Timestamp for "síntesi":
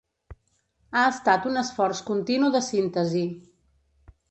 2.71-3.25